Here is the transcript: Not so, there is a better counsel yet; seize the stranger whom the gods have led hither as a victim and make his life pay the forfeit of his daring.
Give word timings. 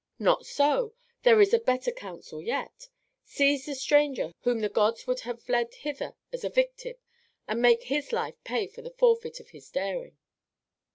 Not 0.17 0.47
so, 0.47 0.95
there 1.21 1.39
is 1.41 1.53
a 1.53 1.59
better 1.59 1.91
counsel 1.91 2.41
yet; 2.41 2.87
seize 3.23 3.67
the 3.67 3.75
stranger 3.75 4.33
whom 4.39 4.61
the 4.61 4.67
gods 4.67 5.03
have 5.03 5.47
led 5.47 5.75
hither 5.75 6.15
as 6.33 6.43
a 6.43 6.49
victim 6.49 6.95
and 7.47 7.61
make 7.61 7.83
his 7.83 8.11
life 8.11 8.43
pay 8.43 8.65
the 8.65 8.89
forfeit 8.97 9.39
of 9.39 9.51
his 9.51 9.69
daring. 9.69 10.17